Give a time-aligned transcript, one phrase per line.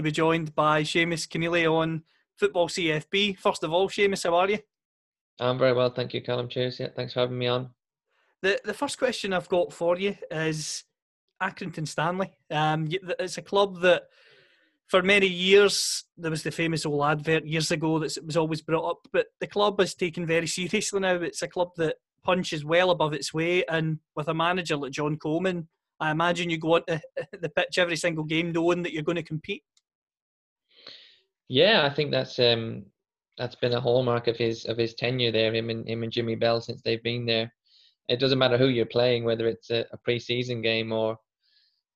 [0.00, 2.02] To be joined by Seamus Conneely on
[2.38, 3.36] Football CFB.
[3.36, 4.58] First of all, Seamus, how are you?
[5.38, 6.48] I'm very well, thank you, Callum.
[6.48, 6.80] Cheers.
[6.80, 7.68] Yeah, thanks for having me on.
[8.40, 10.84] The the first question I've got for you is
[11.42, 12.32] Accrington Stanley.
[12.50, 14.04] Um, it's a club that
[14.86, 18.90] for many years there was the famous old advert years ago that was always brought
[18.90, 21.16] up, but the club is taken very seriously now.
[21.16, 25.18] It's a club that punches well above its weight, and with a manager like John
[25.18, 25.68] Coleman,
[26.00, 26.98] I imagine you go onto
[27.38, 29.62] the pitch every single game knowing that you're going to compete.
[31.50, 32.86] Yeah, I think that's um
[33.36, 35.52] that's been a hallmark of his of his tenure there.
[35.52, 37.52] Him and him and Jimmy Bell since they've been there.
[38.08, 41.18] It doesn't matter who you're playing, whether it's a, a pre-season game or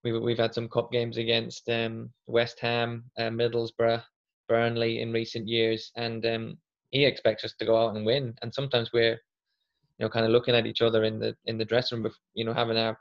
[0.02, 4.02] we've we've had some cup games against um, West Ham, uh, Middlesbrough,
[4.48, 6.58] Burnley in recent years, and um,
[6.90, 8.34] he expects us to go out and win.
[8.42, 11.64] And sometimes we're you know kind of looking at each other in the in the
[11.64, 12.98] dressing room, you know, having our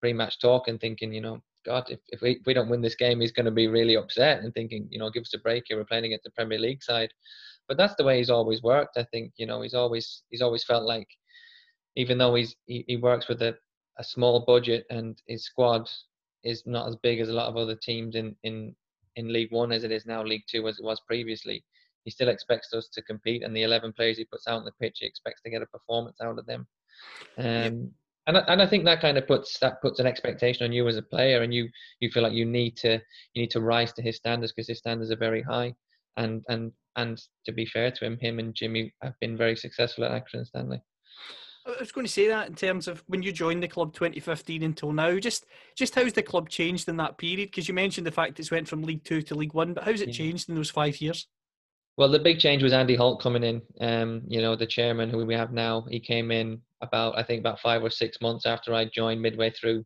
[0.00, 2.94] pre-match talk and thinking, you know, God, if, if we if we don't win this
[2.94, 5.64] game, he's going to be really upset and thinking, you know, give us a break
[5.66, 5.76] here.
[5.76, 7.12] We're playing against the Premier League side,
[7.68, 8.96] but that's the way he's always worked.
[8.96, 11.08] I think, you know, he's always he's always felt like,
[11.96, 13.56] even though he's he, he works with a,
[13.98, 15.88] a small budget and his squad
[16.44, 18.74] is not as big as a lot of other teams in in
[19.16, 21.64] in League One as it is now League Two as it was previously.
[22.04, 24.72] He still expects us to compete, and the 11 players he puts out on the
[24.80, 26.66] pitch, he expects to get a performance out of them.
[27.38, 27.92] Um,
[28.26, 30.86] and I, and I think that kind of puts that puts an expectation on you
[30.88, 31.68] as a player, and you
[32.00, 32.92] you feel like you need to
[33.34, 35.74] you need to rise to his standards because his standards are very high.
[36.16, 40.04] And and and to be fair to him, him and Jimmy have been very successful
[40.04, 40.82] at Accrington Stanley.
[41.64, 44.62] I was going to say that in terms of when you joined the club 2015
[44.64, 45.46] until now, just
[45.76, 47.50] just how's the club changed in that period?
[47.50, 50.00] Because you mentioned the fact it's went from League Two to League One, but how's
[50.00, 50.14] it Yeah.
[50.14, 51.28] changed in those five years?
[51.98, 53.62] Well, the big change was Andy Holt coming in.
[53.80, 55.82] Um, you know, the chairman who we have now.
[55.90, 59.50] He came in about I think about five or six months after I joined, midway
[59.50, 59.84] through,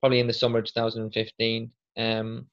[0.00, 1.70] probably in the summer of 2015.
[1.96, 2.46] Um,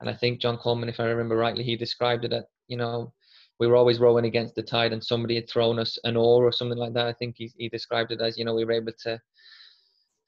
[0.00, 3.14] and I think John Coleman, if I remember rightly, he described it at you know
[3.58, 6.52] we were always rowing against the tide, and somebody had thrown us an oar or
[6.52, 7.06] something like that.
[7.06, 9.20] I think he he described it as you know we were able to.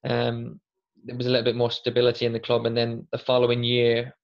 [0.05, 0.61] Um,
[1.05, 4.17] there was a little bit more stability in the club, and then the following year,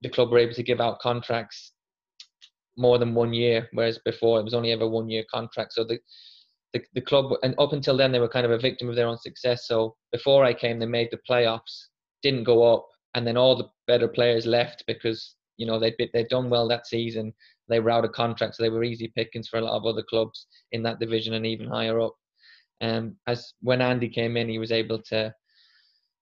[0.00, 1.71] the club were able to give out contracts
[2.76, 5.72] more than one year, whereas before it was only ever one year contract.
[5.72, 5.98] So the,
[6.72, 9.06] the the club and up until then they were kind of a victim of their
[9.06, 9.66] own success.
[9.66, 11.88] So before I came, they made the playoffs,
[12.22, 16.28] didn't go up, and then all the better players left because you know they'd they'd
[16.28, 17.32] done well that season.
[17.68, 20.02] They were out of contract, so they were easy pickings for a lot of other
[20.02, 22.14] clubs in that division and even higher up.
[22.80, 25.32] Um, as when Andy came in, he was able to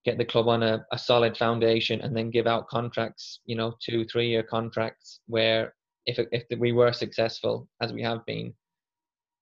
[0.04, 3.74] get the club on a, a solid foundation and then give out contracts, you know,
[3.82, 5.74] two, three year contracts where
[6.06, 8.54] if, if we were successful, as we have been,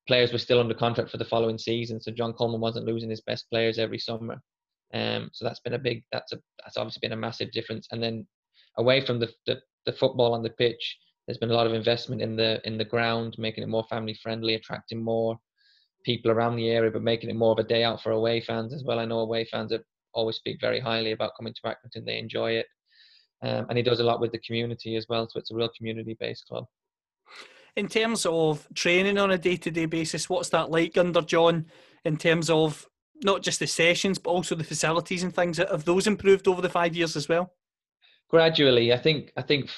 [0.07, 2.01] players were still under contract for the following season.
[2.01, 4.41] So John Coleman wasn't losing his best players every summer.
[4.95, 7.89] Um, so that's been a big, that's a, that's obviously been a massive difference.
[7.93, 8.27] And then
[8.79, 12.23] away from the, the, the football on the pitch, there's been a lot of investment
[12.23, 15.39] in the, in the ground, making it more family friendly, attracting more
[16.05, 18.73] people around the area, but making it more of a day out for away fans
[18.73, 18.99] as well.
[18.99, 22.05] I know away fans are, always speak very highly about coming to Accrington.
[22.05, 22.67] They enjoy it.
[23.43, 25.29] Um, and he does a lot with the community as well.
[25.29, 26.67] So it's a real community based club.
[27.77, 31.67] In terms of training on a day to day basis, what's that like under John
[32.05, 32.89] in terms of
[33.23, 35.59] not just the sessions, but also the facilities and things?
[35.59, 37.55] Have those improved over the five years as well?
[38.29, 39.71] Gradually, I think I think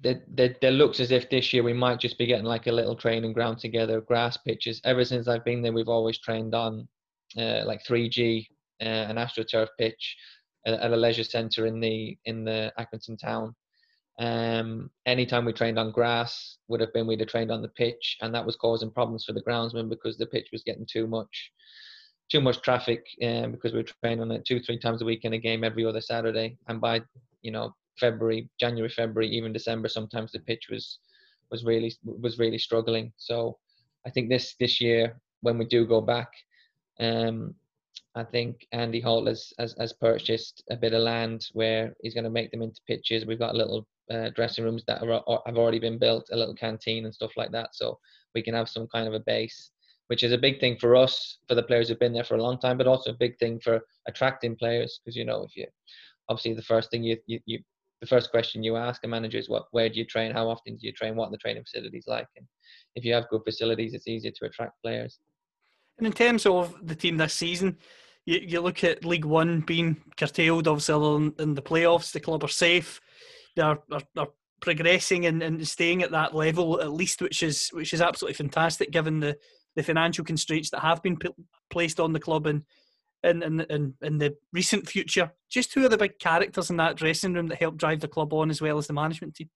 [0.00, 2.72] there, there, there looks as if this year we might just be getting like a
[2.72, 4.80] little training ground together, grass pitches.
[4.84, 6.88] Ever since I've been there, we've always trained on
[7.36, 8.46] uh, like 3G,
[8.80, 10.16] uh, an AstroTurf pitch
[10.66, 13.54] at, a leisure centre in the in the Accrington town.
[14.18, 18.18] Um, anytime we trained on grass would have been we'd have trained on the pitch,
[18.20, 21.52] and that was causing problems for the groundsman because the pitch was getting too much,
[22.30, 23.06] too much traffic.
[23.22, 25.64] Um, because we were training on it two, three times a week in a game
[25.64, 27.02] every other Saturday, and by
[27.42, 30.98] you know February, January, February, even December, sometimes the pitch was
[31.50, 33.12] was really was really struggling.
[33.16, 33.58] So
[34.06, 36.28] I think this this year when we do go back,
[37.00, 37.54] um,
[38.14, 42.24] I think Andy Holt has, has has purchased a bit of land where he's going
[42.24, 43.24] to make them into pitches.
[43.24, 46.54] We've got little uh, dressing rooms that are, are- have already been built, a little
[46.54, 47.98] canteen and stuff like that, so
[48.34, 49.70] we can have some kind of a base.
[50.08, 52.42] which is a big thing for us, for the players who've been there for a
[52.42, 55.00] long time, but also a big thing for attracting players.
[55.04, 55.66] Because you know, if you
[56.28, 57.58] obviously the first thing you, you, you
[58.00, 60.76] the first question you ask a manager is what where do you train how often
[60.76, 62.46] do you train what are the training facilities like and
[62.96, 65.18] if you have good facilities it's easier to attract players
[65.98, 67.76] and in terms of the team this season
[68.24, 72.44] you, you look at league one being curtailed obviously in, in the playoffs the club
[72.44, 73.00] are safe
[73.56, 74.26] they're, they're, they're
[74.60, 78.90] progressing and, and staying at that level at least which is which is absolutely fantastic
[78.90, 79.36] given the
[79.74, 81.30] the financial constraints that have been p-
[81.70, 82.64] placed on the club in,
[83.24, 85.32] in, in, in the recent future.
[85.50, 88.32] Just who are the big characters in that dressing room that help drive the club
[88.32, 89.50] on as well as the management team?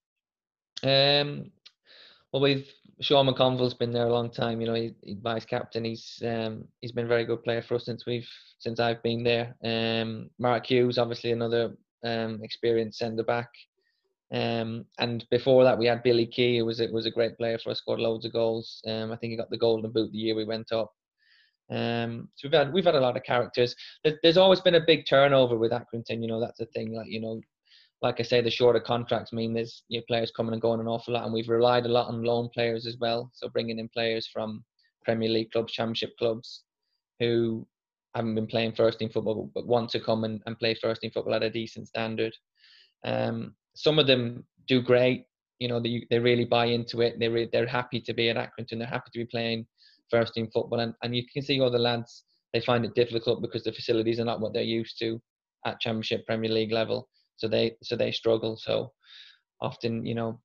[0.82, 1.50] Um,
[2.32, 4.60] well, we've Sean McConville's been there a long time.
[4.60, 5.84] You know, he, he's vice captain.
[5.84, 8.28] He's um, he's been a very good player for us since we've
[8.58, 9.54] since I've been there.
[9.62, 13.50] Um, Mark Hughes, obviously another um, experienced centre back.
[14.32, 17.58] Um, and before that, we had Billy Kee, who was it was a great player
[17.58, 18.82] for us, scored loads of goals.
[18.86, 20.92] Um, I think he got the golden boot the year we went up.
[21.70, 23.74] Um, so we've had we've had a lot of characters.
[24.04, 26.22] There's, there's always been a big turnover with Accrington.
[26.22, 26.94] You know that's the thing.
[26.94, 27.40] Like you know,
[28.02, 30.86] like I say, the shorter contracts mean there's you know, players coming and going an
[30.88, 33.30] awful lot, and we've relied a lot on loan players as well.
[33.34, 34.64] So bringing in players from
[35.04, 36.64] Premier League clubs, Championship clubs,
[37.20, 37.66] who
[38.14, 41.10] haven't been playing first team football but want to come and, and play first team
[41.10, 42.34] football at a decent standard.
[43.04, 45.24] Um, some of them do great.
[45.58, 47.18] You know, they, they really buy into it.
[47.18, 48.78] They re- they're happy to be at Accrington.
[48.78, 49.66] They're happy to be playing
[50.10, 53.42] first team football, and, and you can see all the lads they find it difficult
[53.42, 55.20] because the facilities are not what they're used to
[55.66, 57.08] at Championship Premier League level.
[57.36, 58.56] So they so they struggle.
[58.56, 58.92] So
[59.60, 60.40] often, you know,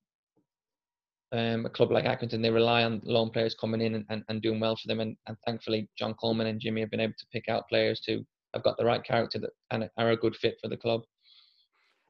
[1.32, 4.42] um, a club like Accrington, they rely on loan players coming in and, and, and
[4.42, 5.00] doing well for them.
[5.00, 8.26] And, and thankfully, John Coleman and Jimmy have been able to pick out players who
[8.54, 11.02] have got the right character that, and are a good fit for the club.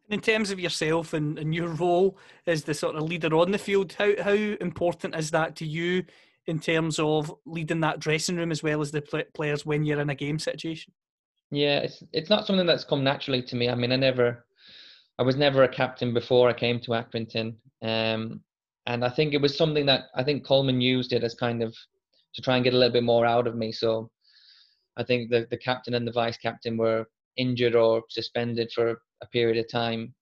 [0.09, 3.57] In terms of yourself and, and your role as the sort of leader on the
[3.57, 6.03] field, how, how important is that to you
[6.47, 10.09] in terms of leading that dressing room as well as the players when you're in
[10.09, 10.91] a game situation?
[11.51, 13.69] Yeah, it's it's not something that's come naturally to me.
[13.69, 14.45] I mean, I never,
[15.19, 18.41] I was never a captain before I came to Accrington, um,
[18.87, 21.75] and I think it was something that I think Coleman used it as kind of
[22.35, 23.71] to try and get a little bit more out of me.
[23.71, 24.09] So
[24.97, 27.05] I think the the captain and the vice captain were
[27.37, 30.13] injured or suspended for a period of time.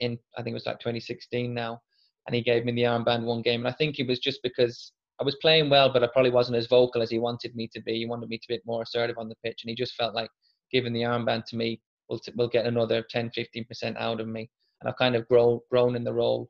[0.00, 1.80] In I think it was like 2016 now,
[2.26, 4.92] and he gave me the armband one game, and I think it was just because
[5.20, 7.80] I was playing well, but I probably wasn't as vocal as he wanted me to
[7.80, 7.98] be.
[7.98, 10.30] He wanted me to be more assertive on the pitch, and he just felt like
[10.70, 14.50] giving the armband to me will will get another 10, 15% out of me.
[14.80, 16.48] And I've kind of grown grown in the role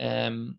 [0.00, 0.58] um,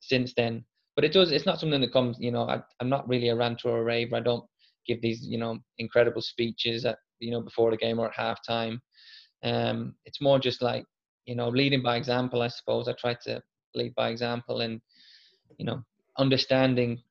[0.00, 0.64] since then.
[0.96, 1.32] But it does.
[1.32, 2.16] It's not something that comes.
[2.20, 4.16] You know, I, I'm not really a ranter or a raver.
[4.16, 4.44] I don't
[4.86, 8.78] give these you know incredible speeches at you know before the game or at halftime.
[9.42, 10.84] Um, it's more just like
[11.26, 12.42] you know leading by example.
[12.42, 13.42] I suppose I try to
[13.74, 14.80] lead by example and
[15.58, 15.82] you know
[16.18, 17.02] understanding.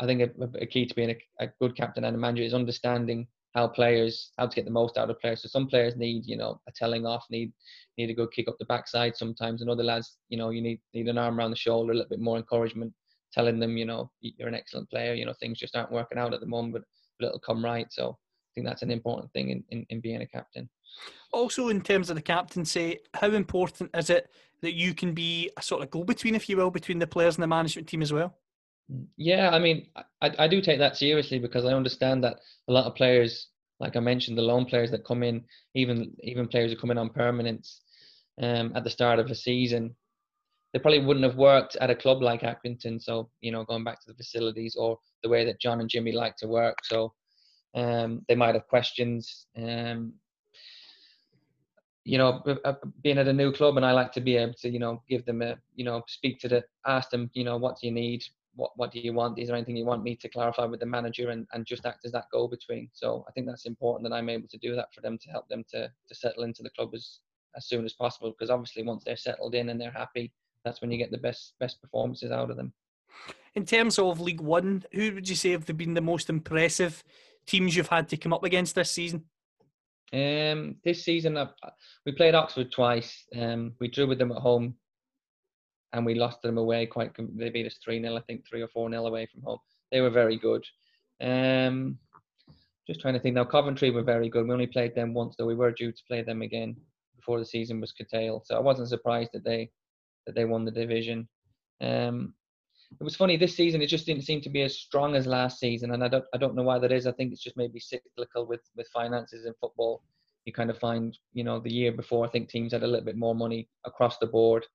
[0.00, 2.52] I think a, a key to being a, a, good captain and a manager is
[2.52, 5.42] understanding how players how to get the most out of players.
[5.42, 7.52] So some players need you know a telling off, need
[7.96, 10.80] need a good kick up the backside sometimes, and other lads you know you need
[10.92, 12.92] need an arm around the shoulder, a little bit more encouragement,
[13.32, 15.14] telling them you know you're an excellent player.
[15.14, 16.82] You know things just aren't working out at the moment, but,
[17.18, 17.86] but it'll come right.
[17.90, 20.68] So I think that's an important thing in, in, in being a captain.
[21.32, 24.30] Also, in terms of the captaincy, how important is it
[24.62, 27.34] that you can be a sort of go between, if you will, between the players
[27.34, 28.36] and the management team as well?
[29.16, 29.88] Yeah, I mean,
[30.20, 33.48] I, I do take that seriously because I understand that a lot of players,
[33.80, 35.44] like I mentioned, the loan players that come in,
[35.74, 37.80] even even players who come in on permanence
[38.42, 39.94] um, at the start of a season,
[40.72, 43.02] they probably wouldn't have worked at a club like Accrington.
[43.02, 46.12] So you know, going back to the facilities or the way that John and Jimmy
[46.12, 47.14] like to work, so
[47.74, 49.46] um, they might have questions.
[49.56, 50.12] Um,
[52.04, 54.68] you know, uh, being at a new club, and I like to be able to,
[54.68, 57.80] you know, give them a, you know, speak to the, ask them, you know, what
[57.80, 58.22] do you need,
[58.54, 59.38] what what do you want?
[59.38, 62.04] Is there anything you want me to clarify with the manager, and, and just act
[62.04, 62.88] as that go between.
[62.92, 65.48] So I think that's important that I'm able to do that for them to help
[65.48, 67.20] them to to settle into the club as
[67.56, 68.30] as soon as possible.
[68.30, 70.32] Because obviously, once they're settled in and they're happy,
[70.64, 72.72] that's when you get the best best performances out of them.
[73.54, 77.04] In terms of League One, who would you say have been the most impressive
[77.46, 79.24] teams you've had to come up against this season?
[80.12, 81.54] Um, this season, I've,
[82.06, 83.24] we played Oxford twice.
[83.36, 84.76] Um, we drew with them at home,
[85.94, 86.86] and we lost them away.
[86.86, 89.60] Quite, they beat us three 0 I think three or four 0 away from home.
[89.90, 90.64] They were very good.
[91.20, 91.98] Um,
[92.86, 93.44] just trying to think now.
[93.44, 94.46] Coventry were very good.
[94.46, 95.46] We only played them once, though.
[95.46, 96.76] We were due to play them again
[97.16, 98.44] before the season was curtailed.
[98.44, 99.70] So I wasn't surprised that they
[100.26, 101.28] that they won the division.
[101.80, 102.34] Um,
[103.00, 103.80] it was funny this season.
[103.80, 106.38] It just didn't seem to be as strong as last season, and I don't I
[106.38, 107.06] don't know why that is.
[107.06, 110.02] I think it's just maybe cyclical with with finances in football.
[110.44, 113.04] You kind of find you know the year before I think teams had a little
[113.04, 114.66] bit more money across the board,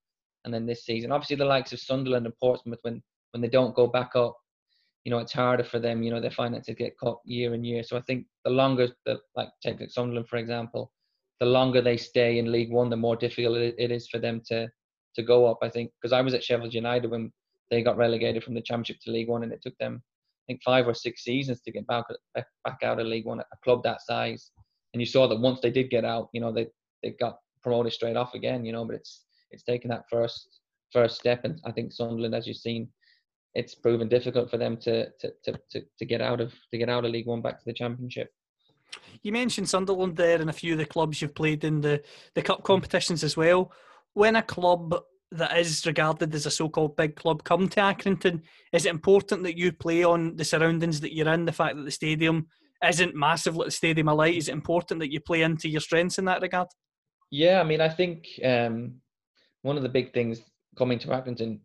[0.45, 3.75] and then this season, obviously the likes of Sunderland and Portsmouth when when they don't
[3.75, 4.35] go back up,
[5.03, 6.01] you know, it's harder for them.
[6.01, 7.83] You know, their finances get cut year and year.
[7.83, 10.91] So I think the longer the like take Sunderland for example,
[11.39, 14.69] the longer they stay in League One, the more difficult it is for them to
[15.15, 15.59] to go up.
[15.61, 17.31] I think because I was at Sheffield United when
[17.69, 20.63] they got relegated from the Championship to League One, and it took them I think
[20.63, 22.05] five or six seasons to get back
[22.35, 23.39] back out of League One.
[23.39, 24.51] A club that size,
[24.93, 26.67] and you saw that once they did get out, you know, they
[27.03, 28.65] they got promoted straight off again.
[28.65, 30.59] You know, but it's it's taken that first
[30.91, 32.89] first step, and I think Sunderland, as you've seen,
[33.53, 36.89] it's proven difficult for them to to, to, to, to get out of to get
[36.89, 38.31] out of League One back to the Championship.
[39.21, 42.01] You mentioned Sunderland there and a few of the clubs you've played in the,
[42.33, 43.71] the cup competitions as well.
[44.13, 44.95] When a club
[45.31, 48.41] that is regarded as a so-called big club come to Accrington,
[48.73, 51.45] is it important that you play on the surroundings that you're in?
[51.45, 52.47] The fact that the stadium
[52.87, 55.81] isn't massive like the Stadium of Light, is it important that you play into your
[55.81, 56.69] strengths in that regard?
[57.29, 58.95] Yeah, I mean, I think um,
[59.61, 60.41] one of the big things
[60.77, 61.59] coming to Accrington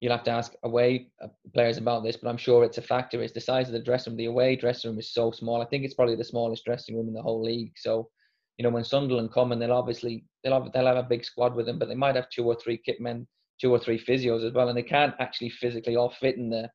[0.00, 3.22] you'll have to ask away uh, players about this, but I'm sure it's a factor.
[3.22, 4.18] Is the size of the dressing room.
[4.18, 5.62] The away dressing room is so small.
[5.62, 7.72] I think it's probably the smallest dressing room in the whole league.
[7.76, 8.08] So,
[8.56, 11.54] you know, when Sunderland come and they'll obviously they'll have, they'll have a big squad
[11.54, 13.26] with them, but they might have two or three kit men,
[13.60, 16.70] two or three physios as well, and they can't actually physically all fit in the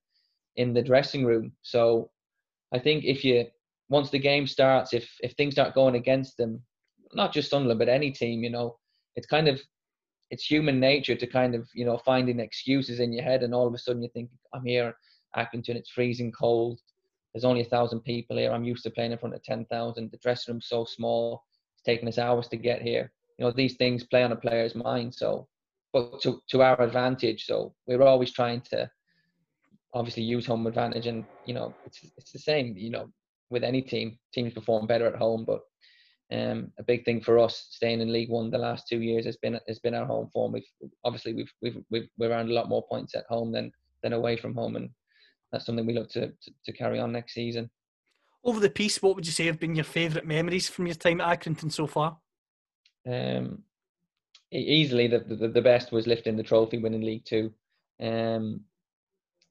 [0.55, 1.51] in the dressing room.
[1.63, 2.11] So,
[2.73, 3.45] I think if you
[3.89, 6.61] once the game starts, if if things start going against them,
[7.13, 8.77] not just Sunderland but any team, you know,
[9.15, 9.59] it's kind of
[10.31, 13.67] it's human nature to kind of you know finding excuses in your head, and all
[13.67, 14.95] of a sudden you think I'm here,
[15.35, 16.79] Accrington, it's freezing cold.
[17.33, 18.51] There's only a thousand people here.
[18.51, 20.11] I'm used to playing in front of ten thousand.
[20.11, 21.43] The dressing room's so small.
[21.75, 23.11] It's taken us hours to get here.
[23.37, 25.13] You know these things play on a player's mind.
[25.13, 25.47] So,
[25.93, 27.45] but to to our advantage.
[27.45, 28.89] So we're always trying to
[29.93, 32.75] obviously use home advantage, and you know it's it's the same.
[32.77, 33.09] You know
[33.49, 35.61] with any team, teams perform better at home, but
[36.31, 39.37] um, a big thing for us staying in League One the last two years has
[39.37, 40.53] been has been our home form.
[40.53, 40.63] We've
[41.03, 44.35] obviously we've we've we've we've earned a lot more points at home than than away
[44.35, 44.89] from home, and
[45.51, 47.69] that's something we look to to, to carry on next season.
[48.43, 51.21] Over the piece, what would you say have been your favourite memories from your time
[51.21, 52.17] at Accrington so far?
[53.07, 53.63] Um,
[54.51, 57.53] easily the, the the best was lifting the trophy, winning League Two,
[58.01, 58.61] um,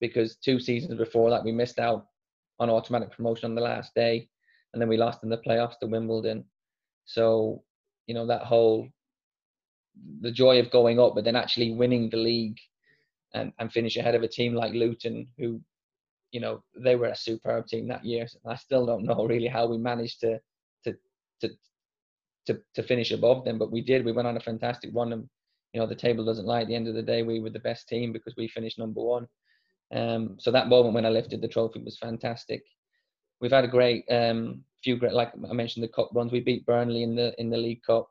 [0.00, 2.06] because two seasons before that we missed out
[2.58, 4.28] on automatic promotion on the last day,
[4.72, 6.44] and then we lost in the playoffs to Wimbledon
[7.04, 7.62] so,
[8.06, 8.88] you know, that whole
[10.20, 12.58] the joy of going up, but then actually winning the league
[13.32, 15.60] and, and finish ahead of a team like Luton, who,
[16.32, 18.26] you know, they were a superb team that year.
[18.46, 20.40] I still don't know really how we managed to
[20.84, 20.94] to
[21.40, 21.50] to
[22.46, 24.04] to, to finish above them, but we did.
[24.04, 25.28] We went on a fantastic run, and
[25.72, 26.62] you know, the table doesn't lie.
[26.62, 29.02] At the end of the day, we were the best team because we finished number
[29.02, 29.26] one.
[29.92, 32.62] Um, so that moment when I lifted the trophy was fantastic.
[33.40, 36.30] We've had a great um, few great, like I mentioned, the cup runs.
[36.30, 38.06] We beat Burnley in the in the League Cup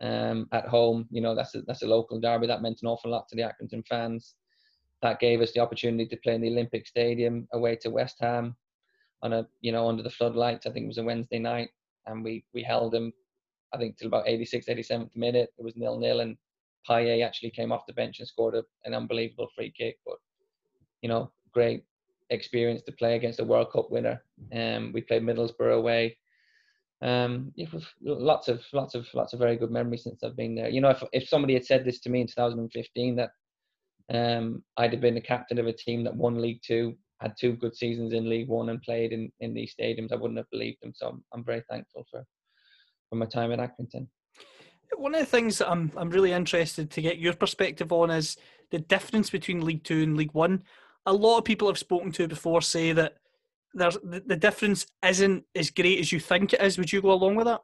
[0.00, 1.08] um, at home.
[1.10, 2.46] You know, that's a, that's a local derby.
[2.46, 4.34] That meant an awful lot to the Accrington fans.
[5.00, 8.54] That gave us the opportunity to play in the Olympic Stadium away to West Ham
[9.22, 10.66] on a you know under the floodlights.
[10.66, 11.70] I think it was a Wednesday night,
[12.06, 13.12] and we we held them.
[13.74, 15.48] I think till about 86, 87th minute.
[15.58, 16.36] It was nil nil, and
[16.88, 19.96] Payet actually came off the bench and scored a, an unbelievable free kick.
[20.04, 20.16] But
[21.00, 21.84] you know, great
[22.32, 24.22] experience to play against a World Cup winner.
[24.54, 26.16] Um, we played Middlesbrough away.
[27.02, 27.66] Um, yeah,
[28.00, 30.68] lots of lots of lots of very good memories since I've been there.
[30.68, 33.30] You know, if if somebody had said this to me in 2015 that
[34.12, 37.54] um, I'd have been the captain of a team that won League Two, had two
[37.54, 40.78] good seasons in League One, and played in in these stadiums, I wouldn't have believed
[40.82, 40.92] them.
[40.94, 42.24] So I'm, I'm very thankful for
[43.08, 44.06] for my time at Accrington.
[44.96, 48.36] One of the things that I'm I'm really interested to get your perspective on is
[48.70, 50.62] the difference between League Two and League One
[51.06, 53.14] a lot of people I've spoken to before say that
[53.74, 56.78] there's the, difference isn't as great as you think it is.
[56.78, 57.62] Would you go along with that?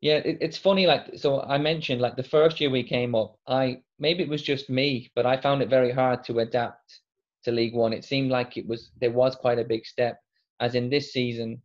[0.00, 0.86] Yeah, it, it's funny.
[0.86, 4.42] Like, so I mentioned, like the first year we came up, I maybe it was
[4.42, 7.00] just me, but I found it very hard to adapt
[7.44, 7.92] to League One.
[7.92, 10.20] It seemed like it was there was quite a big step.
[10.60, 11.60] As in this season,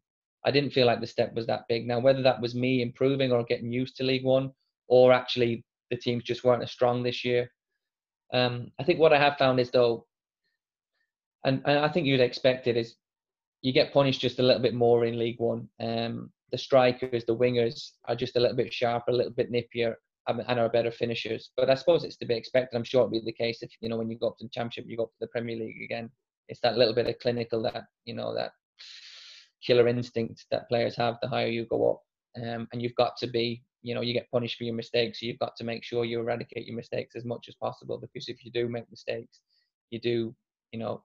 [0.45, 1.87] I didn't feel like the step was that big.
[1.87, 4.51] Now, whether that was me improving or getting used to League One,
[4.87, 7.51] or actually the teams just weren't as strong this year.
[8.33, 10.05] Um, I think what I have found is though
[11.45, 12.95] and, and I think you'd expect it is
[13.61, 15.67] you get punished just a little bit more in League One.
[15.79, 19.95] Um, the strikers, the wingers are just a little bit sharper, a little bit nippier,
[20.27, 21.51] and are better finishers.
[21.55, 22.75] But I suppose it's to be expected.
[22.75, 24.49] I'm sure it'll be the case if you know when you go up to the
[24.49, 26.09] Championship, you go up to the Premier League again.
[26.47, 28.51] It's that little bit of clinical that you know that
[29.63, 31.17] killer instinct that players have.
[31.21, 32.01] The higher you go up,
[32.43, 35.19] um, and you've got to be, you know, you get punished for your mistakes.
[35.19, 38.27] So you've got to make sure you eradicate your mistakes as much as possible because
[38.27, 39.39] if you do make mistakes,
[39.89, 40.35] you do,
[40.71, 41.03] you know,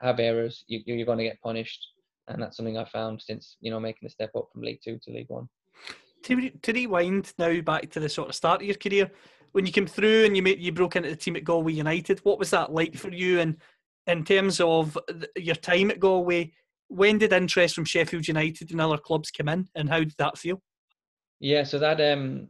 [0.00, 1.86] have errors, you, you're going to get punished,
[2.28, 4.98] and that's something I found since you know making the step up from League Two
[5.02, 5.48] to League One.
[6.24, 9.10] To, to rewind now back to the sort of start of your career,
[9.52, 12.20] when you came through and you made, you broke into the team at Galway United,
[12.20, 13.40] what was that like for you?
[13.40, 13.56] And
[14.06, 14.98] in terms of
[15.36, 16.52] your time at Galway,
[16.88, 20.38] when did interest from Sheffield United and other clubs come in, and how did that
[20.38, 20.62] feel?
[21.40, 22.48] Yeah, so that um,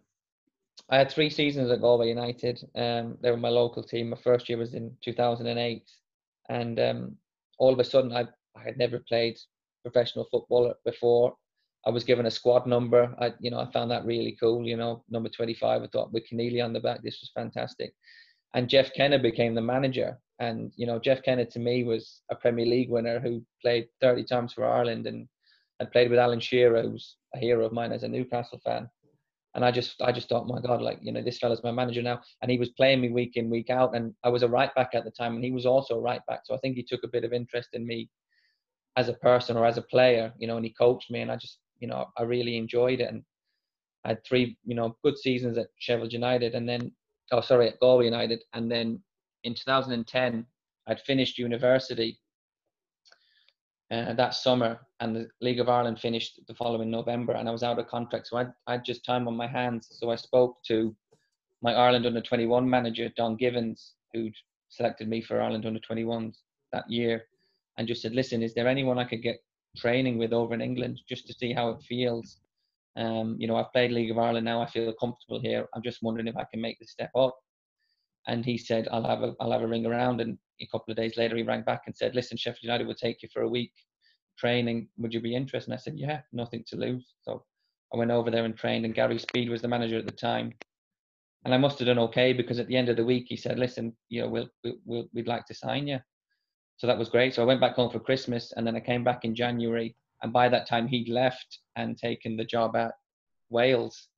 [0.88, 2.60] I had three seasons at Galway United.
[2.74, 4.10] Um, they were my local team.
[4.10, 5.82] My first year was in 2008,
[6.48, 7.16] and um,
[7.58, 9.38] all of a sudden, I I had never played
[9.82, 11.36] professional football before.
[11.86, 13.14] I was given a squad number.
[13.20, 14.66] I, you know, I found that really cool.
[14.66, 15.82] You know, number 25.
[15.82, 17.94] I thought with Conneely on the back, this was fantastic.
[18.54, 20.18] And Jeff Kenna became the manager.
[20.40, 24.24] And you know, Jeff Kenna to me was a Premier League winner who played 30
[24.24, 25.28] times for Ireland and
[25.80, 28.88] had played with Alan Shearer, who's a hero of mine as a Newcastle fan.
[29.54, 32.02] And I just, I just thought, my God, like you know, this fella's my manager
[32.02, 33.96] now, and he was playing me week in, week out.
[33.96, 36.20] And I was a right back at the time, and he was also a right
[36.28, 36.40] back.
[36.44, 38.08] So I think he took a bit of interest in me
[38.96, 41.36] as a person or as a player, you know, and he coached me, and I
[41.36, 43.10] just, you know, I really enjoyed it.
[43.10, 43.22] And
[44.04, 46.92] I had three, you know, good seasons at Sheffield United, and then,
[47.32, 49.02] oh, sorry, at Galway United, and then
[49.44, 50.44] in 2010,
[50.86, 52.18] I'd finished university
[53.90, 57.62] uh, that summer, and the League of Ireland finished the following November, and I was
[57.62, 59.88] out of contract, so I had just time on my hands.
[59.90, 60.94] So I spoke to
[61.62, 64.34] my Ireland under 21 manager Don Givens, who'd
[64.68, 66.36] selected me for Ireland under 21s
[66.72, 67.24] that year,
[67.78, 69.42] and just said, "Listen, is there anyone I could get
[69.76, 72.38] training with over in England just to see how it feels?"
[72.96, 74.60] Um, you know, I've played League of Ireland now.
[74.60, 75.66] I feel comfortable here.
[75.74, 77.38] I'm just wondering if I can make the step up.
[78.26, 80.96] And he said, "I'll have a I'll have a ring around." And a couple of
[80.96, 83.48] days later, he rang back and said, "Listen, Sheffield United will take you for a
[83.48, 83.72] week
[84.38, 84.88] training.
[84.98, 87.44] Would you be interested?" And I said, "Yeah, nothing to lose." So
[87.92, 88.84] I went over there and trained.
[88.84, 90.54] And Gary Speed was the manager at the time.
[91.44, 93.58] And I must have done okay because at the end of the week he said,
[93.58, 94.48] "Listen, you know, we'll,
[94.84, 96.00] we'll we'd like to sign you."
[96.78, 97.34] So that was great.
[97.34, 99.96] So I went back home for Christmas, and then I came back in January.
[100.22, 102.92] And by that time, he'd left and taken the job at
[103.50, 104.08] Wales.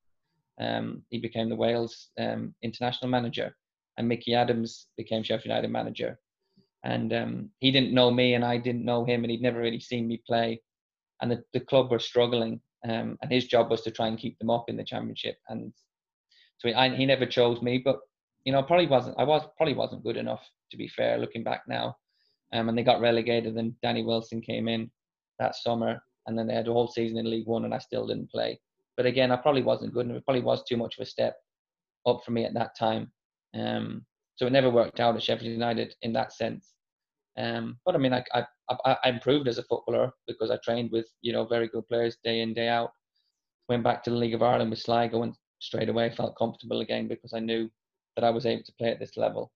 [0.59, 3.55] Um, he became the Wales um, international manager,
[3.97, 6.19] and Micky Adams became Sheffield United manager.
[6.83, 9.79] And um, he didn't know me, and I didn't know him, and he'd never really
[9.79, 10.61] seen me play.
[11.21, 14.39] And the, the club were struggling, um, and his job was to try and keep
[14.39, 15.37] them up in the championship.
[15.49, 15.71] And
[16.57, 17.99] so he, I, he never chose me, but
[18.45, 19.19] you know, probably wasn't.
[19.19, 21.17] I was probably wasn't good enough to be fair.
[21.17, 21.95] Looking back now,
[22.53, 23.55] um, and they got relegated.
[23.55, 24.89] And Danny Wilson came in
[25.37, 28.07] that summer, and then they had a whole season in League One, and I still
[28.07, 28.59] didn't play.
[28.97, 30.17] But again, I probably wasn't good enough.
[30.17, 31.35] It probably was too much of a step
[32.07, 33.11] up for me at that time.
[33.53, 36.73] Um, so it never worked out at Sheffield United in that sense.
[37.37, 38.45] Um, but I mean, I, I,
[38.85, 42.41] I, improved as a footballer because I trained with you know very good players day
[42.41, 42.91] in day out.
[43.69, 47.07] Went back to the League of Ireland with Sligo and straight away felt comfortable again
[47.07, 47.69] because I knew
[48.15, 49.51] that I was able to play at this level.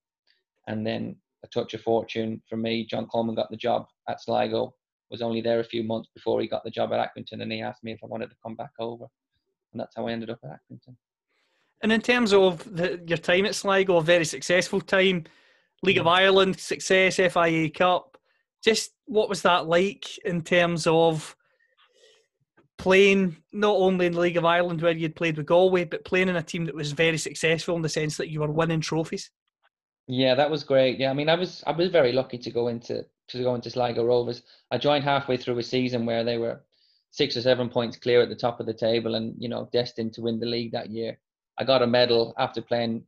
[0.67, 4.73] And then a touch of fortune for me, John Coleman got the job at Sligo.
[5.11, 7.61] Was only there a few months before he got the job at Accrington, and he
[7.61, 9.05] asked me if I wanted to come back over,
[9.71, 10.95] and that's how I ended up at Accrington.
[11.81, 15.25] And in terms of the, your time at Sligo, a very successful time,
[15.85, 18.17] League of Ireland success, FAI Cup.
[18.63, 21.35] Just what was that like in terms of
[22.77, 26.29] playing not only in the League of Ireland where you'd played with Galway, but playing
[26.29, 29.29] in a team that was very successful in the sense that you were winning trophies?
[30.07, 30.99] Yeah, that was great.
[30.99, 33.69] Yeah, I mean, I was I was very lucky to go into to go into
[33.69, 34.43] Sligo Rovers.
[34.71, 36.61] I joined halfway through a season where they were
[37.11, 40.13] six or seven points clear at the top of the table, and you know, destined
[40.13, 41.17] to win the league that year.
[41.57, 43.03] I got a medal after playing,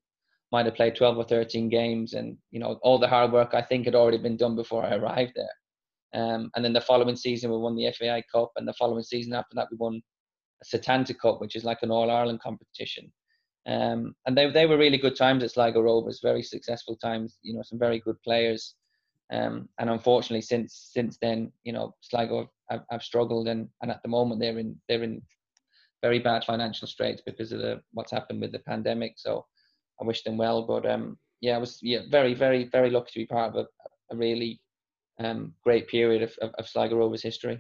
[0.52, 3.62] might have played twelve or thirteen games, and you know, all the hard work I
[3.62, 5.50] think had already been done before I arrived there.
[6.14, 9.34] Um, and then the following season, we won the FAI Cup, and the following season
[9.34, 10.02] after that, we won
[10.62, 13.12] a Setanta Cup, which is like an All Ireland competition.
[13.68, 17.38] Um, and they, they were really good times at Sligo Rovers, very successful times.
[17.42, 18.76] You know, some very good players.
[19.32, 24.02] Um, and unfortunately, since since then, you know, Sligo have, have struggled, and, and at
[24.04, 25.22] the moment they're in they're in
[26.02, 29.14] very bad financial straits because of the what's happened with the pandemic.
[29.18, 29.46] So
[30.02, 33.20] I wish them well, but um, yeah, I was yeah very very very lucky to
[33.20, 34.62] be part of a, a really
[35.20, 37.60] um, great period of, of, of Sligo Rovers history.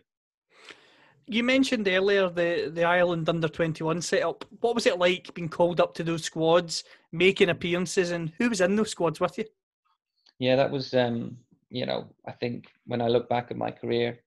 [1.30, 4.46] You mentioned earlier the, the Ireland under 21 setup.
[4.62, 8.62] What was it like being called up to those squads, making appearances, and who was
[8.62, 9.44] in those squads with you?
[10.40, 11.38] Yeah, that was, um,
[11.70, 14.20] you know, I think when I look back at my career,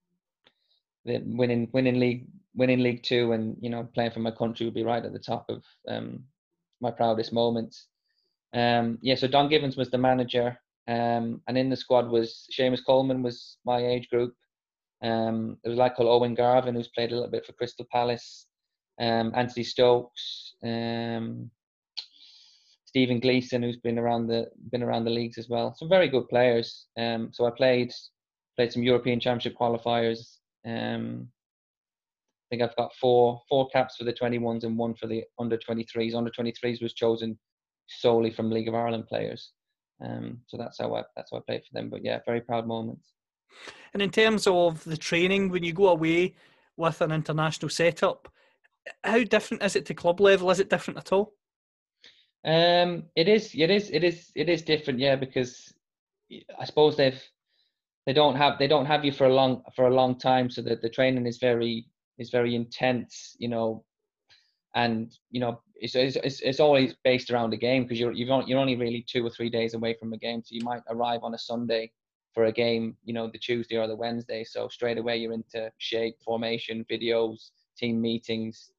[1.05, 4.85] winning winning league winning League Two and you know playing for my country would be
[4.85, 6.25] right at the top of um,
[6.81, 7.87] my proudest moments.
[8.55, 10.59] Um, yeah, so Don Givens was the manager,
[10.89, 14.35] um, and in the squad was Seamus Coleman was my age group.
[15.03, 17.87] Um, there was a lad called Owen Garvan who's played a little bit for Crystal
[17.91, 18.47] Palace.
[19.01, 21.51] Um, Anthony Stokes, um,
[22.85, 25.75] Stephen Gleeson, who's been around the been around the leagues as well.
[25.75, 26.87] Some very good players.
[26.99, 27.93] So I played
[28.57, 30.39] played some European Championship qualifiers.
[30.66, 35.25] Um, I think I've got four four caps for the 21s and one for the
[35.38, 36.14] under 23s.
[36.14, 37.38] Under 23s was chosen
[37.88, 39.53] solely from League of Ireland players.
[40.05, 41.90] Um, so that's how I that's how I played for them.
[41.90, 43.12] But yeah, very proud moments.
[43.92, 46.35] And in terms of the training, when you go away
[46.77, 48.29] with an international setup,
[49.05, 50.51] how different is it to club level?
[50.51, 51.35] Is it different at all?
[52.44, 55.75] Um, it is, it is, it is, it is different, yeah, because
[56.59, 57.23] I suppose they've
[58.11, 60.62] they don't have they don't have you for a long for a long time, so
[60.62, 61.87] that the training is very
[62.18, 63.85] is very intense, you know,
[64.75, 68.59] and you know it's it's, it's always based around a game because you're you've you're
[68.59, 71.35] only really two or three days away from a game, so you might arrive on
[71.35, 71.92] a Sunday
[72.35, 75.70] for a game, you know, the Tuesday or the Wednesday, so straight away you're into
[75.79, 78.73] shape, formation, videos, team meetings.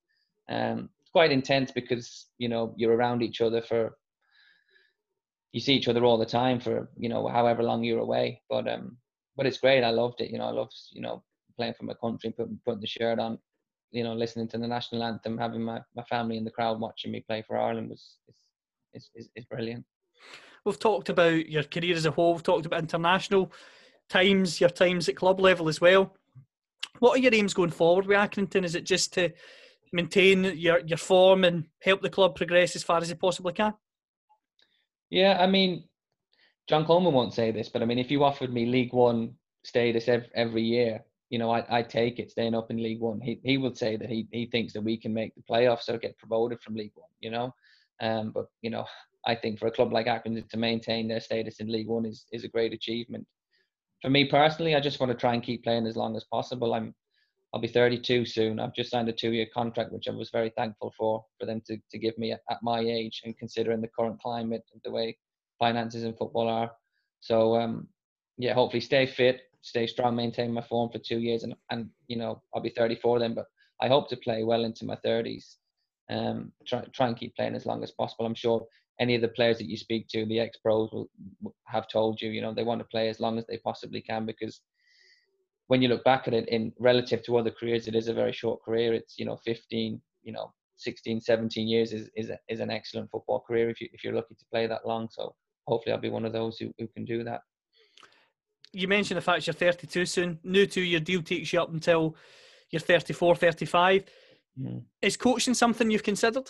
[0.49, 3.95] Um, it's quite intense because you know you're around each other for
[5.53, 8.41] you see each other all the time for you know however long you're away.
[8.49, 8.97] But um,
[9.35, 9.83] but it's great.
[9.83, 10.31] I loved it.
[10.31, 11.23] You know, I love you know
[11.57, 13.39] playing for my country, putting putting the shirt on.
[13.91, 17.11] You know, listening to the national anthem, having my, my family in the crowd watching
[17.11, 18.17] me play for Ireland was
[18.93, 19.85] is is, is brilliant.
[20.65, 22.33] We've talked about your career as a whole.
[22.33, 23.51] We've talked about international
[24.09, 26.15] times, your times at club level as well.
[26.99, 28.63] What are your aims going forward with Accrington?
[28.63, 29.31] Is it just to
[29.91, 33.73] maintain your, your form and help the club progress as far as it possibly can?
[35.09, 35.85] Yeah, I mean,
[36.71, 39.33] John Coleman won't say this, but I mean, if you offered me League One
[39.65, 43.19] status every, year, you know, I, I'd take it staying up in League One.
[43.19, 45.97] He, he would say that he, he thinks that we can make the playoffs or
[45.97, 47.53] get promoted from League One, you know.
[47.99, 48.85] Um, but, you know,
[49.27, 52.25] I think for a club like Accrington to maintain their status in League One is,
[52.31, 53.27] is a great achievement.
[54.01, 56.73] For me personally, I just want to try and keep playing as long as possible.
[56.73, 56.95] I'm
[57.53, 58.61] I'll be 32 soon.
[58.61, 61.77] I've just signed a two-year contract, which I was very thankful for for them to,
[61.91, 65.17] to give me at, at my age and considering the current climate and the way
[65.61, 66.71] finances in football are.
[67.21, 67.87] So um,
[68.37, 72.17] yeah, hopefully stay fit, stay strong, maintain my form for two years, and and you
[72.17, 73.45] know I'll be 34 then, but
[73.79, 75.55] I hope to play well into my 30s.
[76.09, 78.25] Um, try try and keep playing as long as possible.
[78.25, 78.65] I'm sure
[78.99, 81.09] any of the players that you speak to, the ex pros, will
[81.65, 84.25] have told you, you know, they want to play as long as they possibly can
[84.25, 84.61] because
[85.67, 88.33] when you look back at it in relative to other careers, it is a very
[88.33, 88.93] short career.
[88.93, 93.09] It's you know 15, you know 16, 17 years is is, a, is an excellent
[93.11, 95.07] football career if you if you're lucky to play that long.
[95.11, 95.35] So
[95.67, 97.41] hopefully I'll be one of those who, who can do that.
[98.73, 100.39] You mentioned the fact you're 32 soon.
[100.43, 102.15] New two-year deal takes you up until
[102.69, 104.05] you're 34, 35.
[104.59, 104.83] Mm.
[105.01, 106.49] Is coaching something you've considered?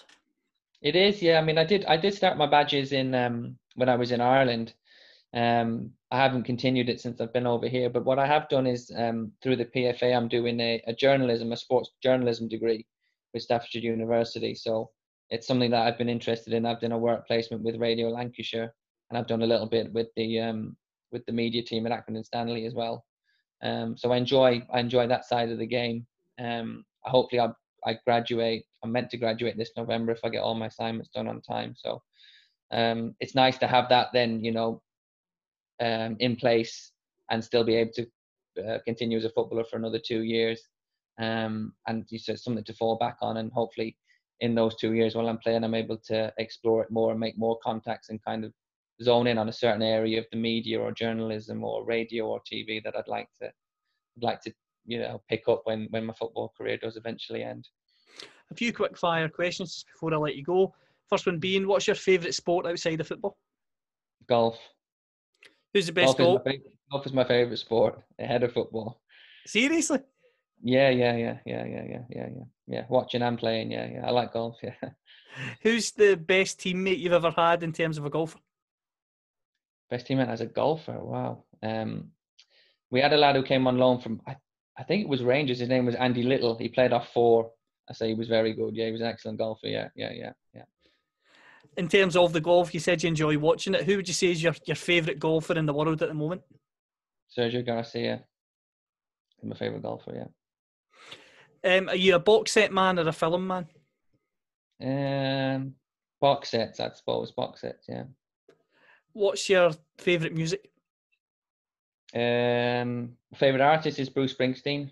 [0.82, 1.40] It is, yeah.
[1.40, 4.22] I mean, I did I did start my badges in um, when I was in
[4.22, 4.74] Ireland.
[5.34, 8.68] Um, I haven't continued it since I've been over here, but what I have done
[8.68, 12.86] is um, through the PFA, I'm doing a, a journalism, a sports journalism degree
[13.34, 14.54] with Staffordshire University.
[14.56, 14.90] So
[15.30, 16.66] it's something that I've been interested in.
[16.66, 18.74] I've done a work placement with Radio Lancashire,
[19.12, 20.76] and I've done a little bit with the um,
[21.12, 23.06] with the media team at Accrington Stanley as well.
[23.62, 26.08] Um, so I enjoy I enjoy that side of the game.
[26.40, 27.50] Um, hopefully I
[27.86, 28.64] I graduate.
[28.84, 31.76] I'm meant to graduate this November if I get all my assignments done on time.
[31.78, 32.02] So
[32.72, 34.82] um, it's nice to have that then you know
[35.82, 36.92] um, in place
[37.30, 38.06] and still be able to
[38.66, 40.62] uh, continue as a footballer for another two years.
[41.20, 43.98] Um, and you said something to fall back on, and hopefully,
[44.40, 47.38] in those two years while I'm playing, I'm able to explore it more and make
[47.38, 48.54] more contacts and kind of
[49.02, 52.84] zone in on a certain area of the media or journalism or radio or TV
[52.84, 54.54] that I'd like to, I'd like to,
[54.86, 57.68] you know, pick up when when my football career does eventually end.
[58.52, 60.74] A few quick fire questions before I let you go.
[61.10, 63.38] First one being, what's your favourite sport outside of football?
[64.28, 64.58] Golf.
[65.74, 66.42] Who's the best golf?
[66.46, 66.62] Is
[66.92, 69.02] golf is my favorite sport ahead of football.
[69.46, 70.00] Seriously?
[70.64, 72.44] Yeah, yeah, yeah, yeah, yeah, yeah, yeah, yeah.
[72.68, 73.72] Yeah, watching and playing.
[73.72, 74.08] Yeah, yeah.
[74.08, 74.58] I like golf.
[74.62, 74.76] Yeah.
[75.62, 78.40] Who's the best teammate you've ever had in terms of a golfer?
[79.92, 80.98] Best teammate as a golfer.
[81.00, 81.44] Wow.
[81.62, 82.10] Um,
[82.90, 84.36] we had a lad who came on loan from I,
[84.78, 85.60] I think it was Rangers.
[85.60, 86.58] His name was Andy Little.
[86.58, 87.52] He played off four.
[87.88, 88.76] I say he was very good.
[88.76, 89.68] Yeah, he was an excellent golfer.
[89.68, 90.64] Yeah, yeah, yeah, yeah
[91.78, 93.84] in terms of the golf, you said you enjoy watching it.
[93.84, 96.42] Who would you say is your, your favourite golfer in the world at the moment?
[97.36, 98.24] Sergio Garcia.
[99.38, 100.14] He's my favourite golfer,
[101.64, 101.78] yeah.
[101.78, 103.68] Um, are you a box set man or a film man?
[104.82, 105.76] Um,
[106.20, 107.32] box sets, I suppose.
[107.32, 108.04] Box sets, yeah.
[109.14, 110.70] What's your favourite music?
[112.14, 114.92] Um, favourite artist is Bruce Springsteen.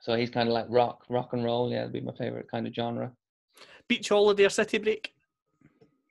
[0.00, 1.70] So he's kind of like rock, rock and roll.
[1.70, 3.12] Yeah, that'd be my favourite kind of genre.
[3.86, 5.14] Beach holiday or city break?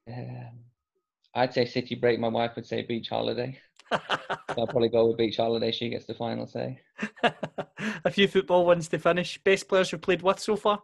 [0.07, 0.59] Um,
[1.35, 2.19] I'd say city break.
[2.19, 3.59] My wife would say beach holiday.
[3.91, 3.99] so
[4.57, 5.71] I'll probably go with beach holiday.
[5.71, 6.79] She gets the final say.
[8.05, 9.37] a few football wins to finish.
[9.43, 10.81] Best players you've played with so far?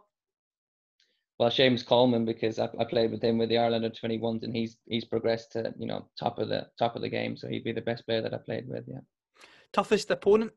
[1.38, 4.54] Well, Seamus Coleman because I, I played with him with the Ireland under 21s, and
[4.54, 7.36] he's he's progressed to you know top of the top of the game.
[7.36, 8.84] So he'd be the best player that I played with.
[8.88, 9.00] Yeah.
[9.72, 10.52] Toughest opponent?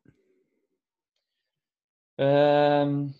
[2.17, 3.13] Um,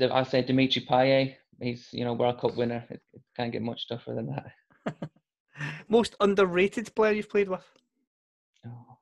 [0.00, 1.36] I say Dimitri Payet.
[1.60, 2.84] He's you know World Cup winner.
[2.90, 5.10] It, it can't get much tougher than that.
[5.88, 7.64] Most underrated player you've played with?
[8.66, 8.98] Oh.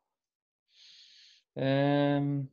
[1.63, 2.49] Um,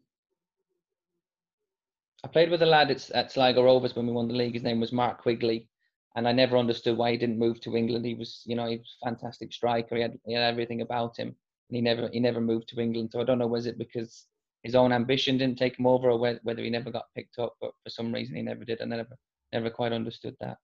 [2.25, 4.55] I played with a lad at, at Sligo Rovers when we won the league.
[4.55, 5.69] His name was Mark Quigley,
[6.15, 8.03] and I never understood why he didn't move to England.
[8.03, 9.95] He was, you know, he was a fantastic striker.
[9.95, 13.11] He had, he had everything about him, and he never he never moved to England.
[13.11, 14.25] So I don't know was it because
[14.63, 17.53] his own ambition didn't take him over, or whether he never got picked up.
[17.61, 18.79] But for some reason, he never did.
[18.79, 19.15] And I never
[19.53, 20.57] never quite understood that.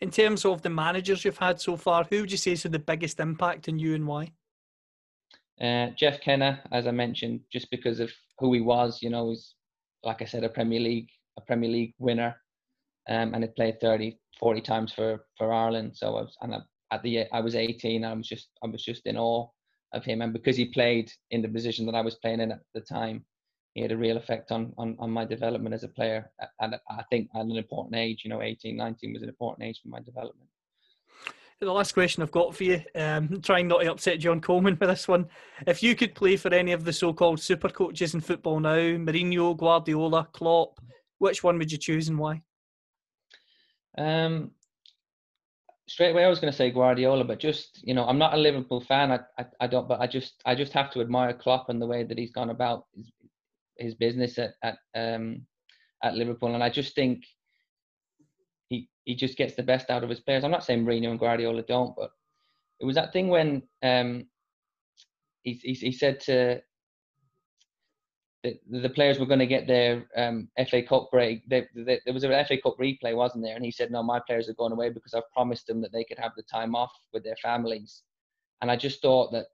[0.00, 2.72] In terms of the managers you've had so far, who would you say has had
[2.72, 4.32] the biggest impact on you and why?
[5.60, 9.54] Uh, Jeff Kenna, as I mentioned, just because of who he was, you know, he's
[10.02, 12.34] like I said, a Premier League a Premier League winner,
[13.08, 15.96] um, and had played 30, 40 times for for Ireland.
[15.96, 16.58] So I was, and I,
[16.92, 19.48] at the I was 18, I was just I was just in awe
[19.92, 22.60] of him, and because he played in the position that I was playing in at
[22.74, 23.24] the time,
[23.74, 26.30] he had a real effect on on, on my development as a player.
[26.60, 29.80] And I think at an important age, you know, 18, 19 was an important age
[29.82, 30.48] for my development.
[31.60, 34.90] The last question I've got for you, um, trying not to upset John Coleman with
[34.90, 35.26] this one.
[35.66, 39.56] If you could play for any of the so-called super coaches in football now, Mourinho,
[39.56, 40.78] Guardiola, Klopp,
[41.18, 42.42] which one would you choose and why?
[43.96, 44.50] Um,
[45.88, 48.38] straight away I was going to say Guardiola, but just you know I'm not a
[48.38, 49.10] Liverpool fan.
[49.10, 51.86] I, I, I don't, but I just I just have to admire Klopp and the
[51.86, 53.10] way that he's gone about his,
[53.78, 55.46] his business at at um
[56.02, 57.24] at Liverpool, and I just think
[58.68, 60.44] he he just gets the best out of his players.
[60.44, 62.10] I'm not saying Mourinho and Guardiola don't, but
[62.80, 64.26] it was that thing when um
[65.42, 66.60] he he, he said to
[68.70, 71.48] the, the players were going to get their um, FA Cup break.
[71.48, 73.56] They, they, there was an FA Cup replay, wasn't there?
[73.56, 76.04] And he said, "No, my players are going away because I've promised them that they
[76.04, 78.02] could have the time off with their families."
[78.62, 79.46] And I just thought that,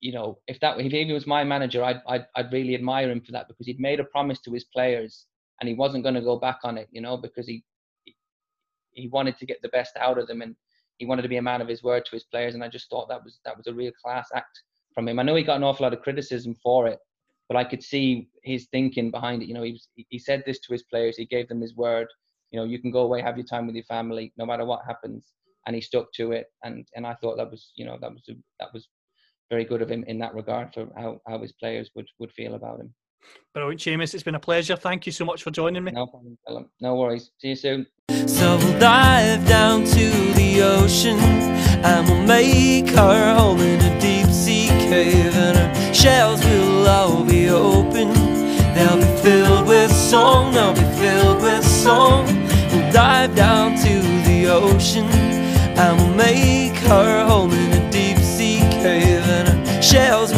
[0.00, 3.20] you know, if that if he was my manager, I'd I'd, I'd really admire him
[3.20, 5.26] for that because he'd made a promise to his players
[5.60, 7.62] and he wasn't going to go back on it, you know, because he
[8.92, 10.54] he wanted to get the best out of them and
[10.98, 12.54] he wanted to be a man of his word to his players.
[12.54, 14.62] And I just thought that was that was a real class act
[14.94, 15.18] from him.
[15.18, 16.98] I know he got an awful lot of criticism for it
[17.50, 19.48] but I could see his thinking behind it.
[19.48, 21.16] You know, he was, he said this to his players.
[21.16, 22.06] He gave them his word.
[22.52, 24.86] You know, you can go away, have your time with your family, no matter what
[24.86, 25.32] happens,
[25.66, 26.46] and he stuck to it.
[26.62, 28.88] And and I thought that was, you know, that was a, that was
[29.50, 32.54] very good of him in that regard for how, how his players would would feel
[32.54, 32.94] about him.
[33.52, 34.14] Brilliant, Seamus.
[34.14, 34.76] It's been a pleasure.
[34.76, 35.90] Thank you so much for joining me.
[35.90, 37.32] No problem, No worries.
[37.38, 37.84] See you soon.
[38.30, 44.28] So we'll dive down to the ocean and we'll make our home in a deep
[44.28, 45.34] sea cave.
[45.36, 48.08] And our shells will all be open.
[48.74, 52.24] They'll be filled with song, they'll be filled with song.
[52.70, 55.06] We'll dive down to the ocean
[55.76, 59.24] and we'll make our home in a deep sea cave.
[59.28, 60.29] And our shells